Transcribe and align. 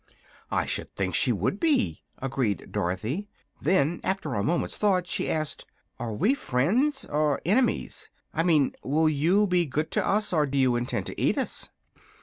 "I 0.49 0.65
should 0.65 0.89
think 0.95 1.13
she 1.13 1.31
would 1.31 1.59
be," 1.59 2.01
agreed 2.17 2.71
Dorothy. 2.71 3.27
Then, 3.61 4.01
after 4.03 4.33
a 4.33 4.41
moment's 4.43 4.75
thought, 4.75 5.05
she 5.05 5.29
asked: 5.29 5.67
"Are 5.99 6.11
we 6.13 6.33
friends 6.33 7.05
or 7.05 7.39
enemies? 7.45 8.09
I 8.33 8.41
mean, 8.41 8.73
will 8.81 9.09
you 9.09 9.45
be 9.45 9.67
good 9.67 9.91
to 9.91 10.03
us, 10.03 10.33
or 10.33 10.47
do 10.47 10.57
you 10.57 10.75
intend 10.75 11.05
to 11.05 11.21
eat 11.21 11.37
us?" 11.37 11.69